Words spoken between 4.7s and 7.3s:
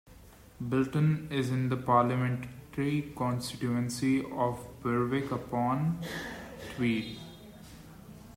Berwick-upon-Tweed.